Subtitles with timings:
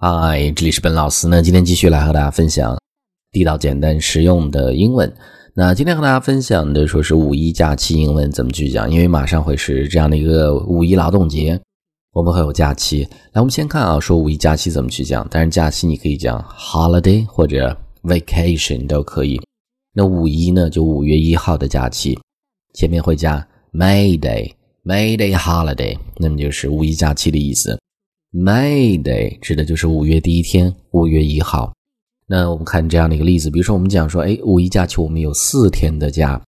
[0.00, 1.42] 嗨，这里是本老师呢。
[1.42, 2.78] 今天继续来和大家分享
[3.32, 5.12] 地道、简单、实用的英文。
[5.54, 11.60] 那今天和大家分享的说是五一假期英文怎么去讲，因为马上会是这样的一个五一劳动节，
[12.12, 13.02] 我们会有假期。
[13.32, 15.26] 来，我们先看啊，说五一假期怎么去讲。
[15.28, 19.40] 但是，假期你可以讲 holiday 或者 vacation 都可以。
[19.92, 22.16] 那五一呢，就五月一号的假期，
[22.72, 27.76] 前面会加 May Day，May Day holiday，那么就是五一假期的意思。
[28.30, 31.72] May Day 指的就是五月第一天，五月一号。
[32.26, 36.38] 那我们看这样的一个例子，比如说我们讲说，哎，五一假期我们有四天的假，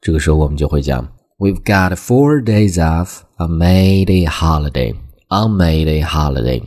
[0.00, 1.06] 这个时候我们就会讲
[1.38, 4.96] ，We've got four days off a May Day holiday.
[5.28, 6.64] On May Day holiday，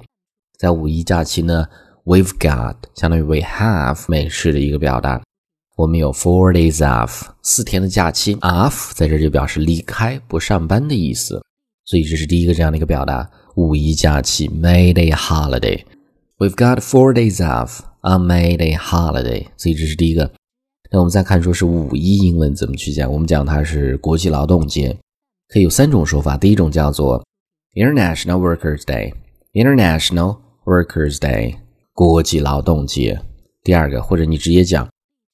[0.58, 1.66] 在五一假期呢
[2.06, 5.22] ，We've got 相当于 We have 美式的一个表达，
[5.76, 11.44] 我们有 four days off 四天的假期，off 在这就表示离开不上班的意思，
[11.84, 13.30] 所以这是第一个这样的一个表达。
[13.56, 15.84] 五一假期，May Day holiday。
[16.40, 19.46] We've got four days off on May Day holiday。
[19.58, 20.32] 所以这是第一个。
[20.92, 23.12] 那我们再看，说是五一英文怎么去讲？
[23.12, 24.98] 我们讲它是国际劳动节，
[25.50, 26.36] 可以有三种说法。
[26.36, 27.24] 第一种叫做
[27.76, 31.56] International Workers Day，International Workers Day，
[31.94, 33.20] 国际劳动节。
[33.64, 34.90] 第二个，或者你直接讲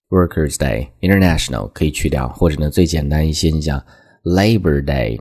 [0.10, 3.82] Workers Day，International 可以去掉，或者呢最简单一些，你讲
[4.24, 5.18] Labor Day。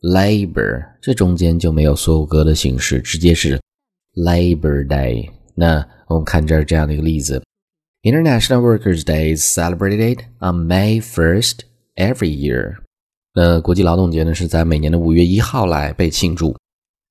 [0.00, 3.60] Labor 这中间就没有所有格的形式，直接是
[4.14, 5.28] Labor Day。
[5.54, 7.42] 那我们看这儿这样的一个例子
[8.02, 11.60] ：International Workers' Day is celebrated on May first
[11.96, 12.76] every year。
[13.34, 16.56] 那国际劳动节呢是在每年的五月一号来被庆祝。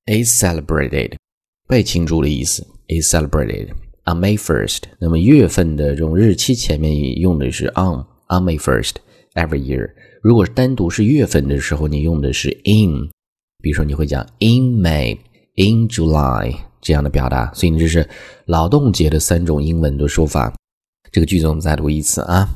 [0.05, 1.17] Is celebrated
[1.67, 2.65] 被庆祝的意思。
[2.87, 3.71] Is celebrated
[4.05, 4.83] on May first。
[4.99, 8.93] 那么月份的这种日期前面用的是 on on May first
[9.37, 9.89] every year。
[10.21, 13.07] 如果单独是月份的时候，你用的是 in，
[13.61, 15.17] 比如说你会讲 in May、
[15.55, 18.05] in July 这样的表达，所以你这是
[18.45, 20.53] 劳动节的三种英文的说法。
[21.11, 22.49] 这个句子我们再读一次啊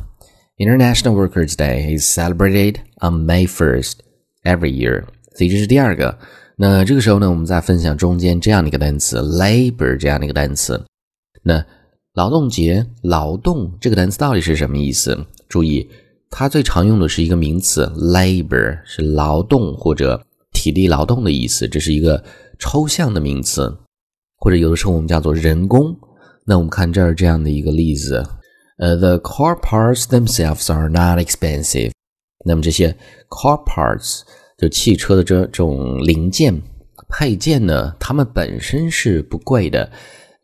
[0.58, 3.94] ，International Workers' Day is celebrated on May first
[4.44, 5.06] every year。
[5.36, 6.18] 所以这是第二个。
[6.58, 10.84] 那这个时候呢，我们再分享中间这样的一个单词 labor 这样的一个单词。
[11.44, 11.66] 那
[12.14, 15.18] 劳动节劳动这个单词到底是什么意思？
[15.48, 15.90] 注意。
[16.34, 22.24] 它最常用的是一个名词，labor 是劳动或者体力劳动的意思，这是一个
[22.58, 23.72] 抽象的名词，
[24.38, 25.94] 或者有的时候我们叫做人工。
[26.46, 28.26] 那我们看这儿这样的一个例子，
[28.80, 31.92] 呃，the car parts themselves are not expensive。
[32.46, 32.96] 那么这些
[33.30, 34.22] car parts
[34.58, 36.60] 就汽车的这种零件
[37.10, 39.92] 配件呢，它们本身是不贵的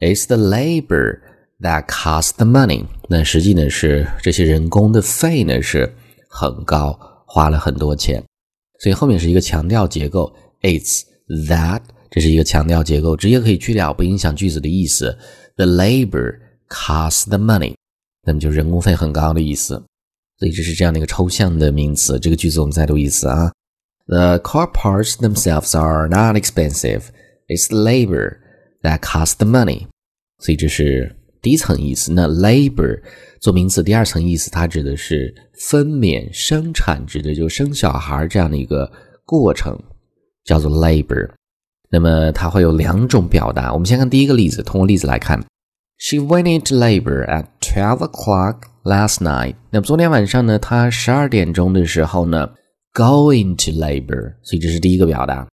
[0.01, 1.21] ，it's the labor。
[1.59, 2.85] That cost the money。
[3.09, 5.91] 那实际呢是这些人工的费呢是
[6.29, 8.23] 很高，花了很多钱。
[8.79, 10.31] 所以后面是一个强调结构
[10.61, 11.01] ，It's
[11.47, 11.81] that，
[12.11, 15.17] 这是一个强调结构，直接可以去掉，不影响句子的意思。
[15.55, 16.37] The labor
[16.69, 17.73] cost the money，
[18.23, 19.83] 那么就人工费很高的意思。
[20.37, 22.19] 所以这是这样的一个抽象的名词。
[22.19, 23.51] 这个句子我们再读一次啊。
[24.05, 27.05] The car parts themselves are not expensive.
[27.47, 28.37] It's labor
[28.83, 29.87] that cost the money。
[30.37, 31.15] 所以这是。
[31.41, 32.99] 第一层意思，那 labor
[33.39, 38.91] 做名词，第二层意思，它指的是分娩生产，指的就是生小孩这样的一个
[39.25, 39.77] 过程，
[40.43, 41.29] 叫做 labor。
[41.89, 45.39] 那么它会有两种表达，我们先看第一个例子，通过例子来看
[45.97, 49.55] ，She went into labor at twelve o'clock last night。
[49.71, 52.49] 那么昨天晚上呢，她十二点钟的时候呢
[52.93, 55.47] going to labor，所以这是第一个表达，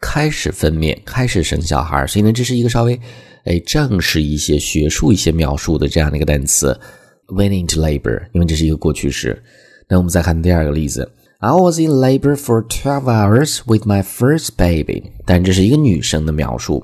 [0.00, 2.98] 开始分娩，开始生小孩，所以呢，这是一个稍微。
[3.44, 6.80] 哎，正式一些、学术一些描述的这样的一个单词
[7.26, 9.42] ，went into labor，因为这是一个过去式。
[9.86, 11.06] 那我们再看第二个例子
[11.40, 15.12] ，I was in labor for twelve hours with my first baby。
[15.26, 16.82] 但这是一个女生的描述。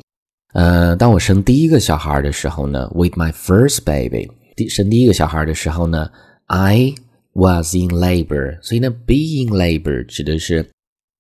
[0.53, 6.11] 呃，当我生第一个小孩的时候呢，with my first baby，第生第一个小孩的时候呢
[6.49, 6.93] ，I
[7.33, 8.59] was in labor。
[8.61, 10.69] 所以呢，be in labor 指的是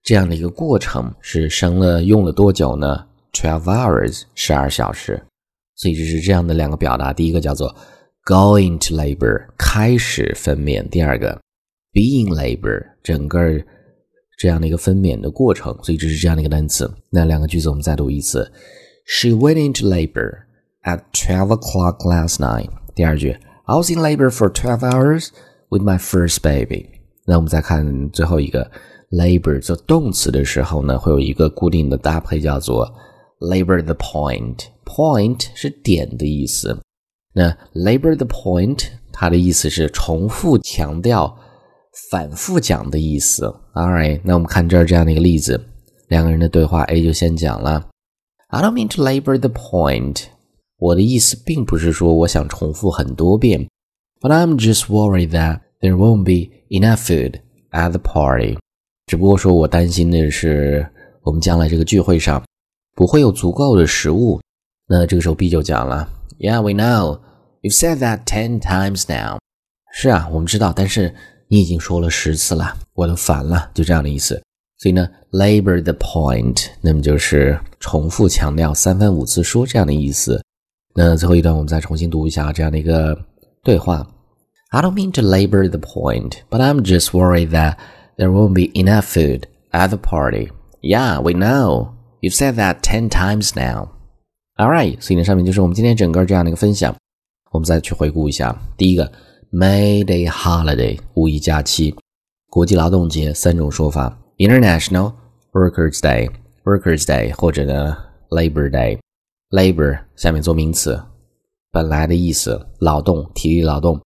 [0.03, 5.23] 这样的一个过程，是生了用了多久呢？twelve hours，十二小时。
[5.77, 7.75] 所以这是这样的两个表达，第一个叫做
[8.25, 11.41] going to labor 开始分娩，第二个
[11.93, 13.41] being labor 整个
[14.39, 15.77] 这样的一个分娩的过程。
[15.83, 16.91] 所以这是这样的一个单词。
[17.11, 18.51] 那两个句子我们再读一次
[19.07, 20.41] ：She went into labor
[20.83, 22.69] at twelve o'clock last night。
[22.95, 25.29] 第二句：I was in labor for twelve hours
[25.69, 26.89] with my first baby。
[27.27, 28.71] 那我们再看最后一个
[29.11, 32.93] labor 做动词的时候呢，会有一个固定的搭配，叫做
[33.41, 34.67] labor the point。
[34.85, 36.77] Point 是点的意思，
[37.33, 41.37] 那 labor the point 它的意思是重复强调、
[42.11, 43.45] 反复讲的意思。
[43.75, 45.65] All right，那我们看这儿这样的一个例子，
[46.09, 47.89] 两个人的对话，A 就先讲了
[48.49, 50.25] ：“I don't mean to labor the point。”
[50.79, 53.69] 我的意思并不是说我想重复很多遍
[54.21, 57.41] ，But I'm just worried that there won't be enough food
[57.71, 58.59] at the party。
[59.11, 60.87] 只不过说我担心的是
[61.23, 62.41] 我们将来这个聚会上
[62.95, 64.41] 不会有足够的食物。
[64.87, 66.09] 那这个时候 B 就讲了
[66.39, 67.19] ，Yeah, we know.
[67.61, 69.39] You've said that ten times now.
[69.93, 71.13] 是啊，我们知道，但是
[71.49, 74.41] 你已经说了十次了，我都烦了，就这样的意思。
[74.79, 80.41] 所以呢，labor the point，那么就是重复强调三番五次说这样的意思。
[80.95, 83.19] 那最后一段我们再重新读一下这样的一个
[83.65, 84.07] 对话。
[84.69, 87.75] I don't mean to labor the point, but I'm just worried that
[88.21, 90.51] there won't be enough food at the party.
[90.83, 91.95] Yeah, we know.
[92.21, 93.89] You've said that ten times now.
[94.59, 96.95] All right，所以呢，上面就是我们今天整个这样的一个分享。
[97.51, 99.11] 我们再去回顾一下，第一个。
[99.53, 101.93] May Day holiday 五一假期，
[102.51, 105.13] 国际劳动节三种说法：International
[105.51, 106.31] Workers Day、
[106.63, 107.97] Workers Day 或者呢
[108.29, 109.01] Labor Day。
[109.51, 111.03] Labor 下面做名词，
[111.73, 114.01] 本来的意思劳动、体力劳动，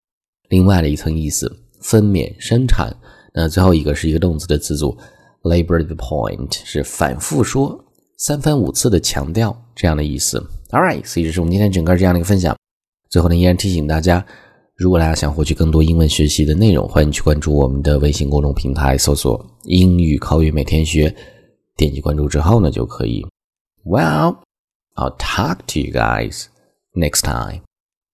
[0.49, 2.97] 另外的一层意思分娩、生产。
[3.35, 4.97] 那最后一个是一个动词的词组
[5.43, 7.85] ，Labor the point 是反复说、
[8.17, 10.39] 三番五次的强调这样的意思。
[10.71, 12.57] All right，所以这是我们今天整个这样的一个分享。
[13.11, 14.25] 最后呢，依然提醒大家。
[14.77, 21.15] 如果大家想获取更多英文学习的内容，欢迎去关注我们的微信公众平台，搜索“英语口语每天学”，
[21.77, 23.25] 点击关注之后呢，就可以。
[23.85, 24.39] Well,
[24.97, 26.47] I'll talk to you guys
[26.95, 27.63] next time.